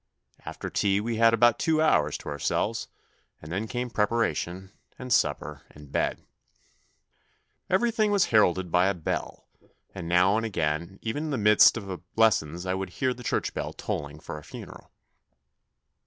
After 0.45 0.67
tea 0.71 0.99
we 0.99 1.17
had 1.17 1.31
about 1.31 1.59
two 1.59 1.79
hours 1.79 2.17
to 2.17 2.29
ourselves 2.29 2.87
and 3.39 3.51
then 3.51 3.67
came 3.67 3.91
preparation, 3.91 4.71
and 4.97 5.13
supper 5.13 5.61
and 5.69 5.91
bed. 5.91 6.25
Everything 7.69 8.09
was 8.09 8.25
heralded 8.33 8.71
by 8.71 8.87
a 8.87 8.95
bell, 8.95 9.45
and 9.93 10.07
now 10.09 10.37
and 10.37 10.43
again 10.43 10.97
even 11.03 11.25
in 11.25 11.29
the 11.29 11.37
midst 11.37 11.77
of 11.77 12.01
lessons 12.15 12.65
I 12.65 12.73
would 12.73 12.89
hear 12.93 13.13
the 13.13 13.21
church 13.21 13.53
bell 13.53 13.73
tolling 13.73 14.19
for 14.19 14.39
a 14.39 14.43
funeral. 14.43 14.91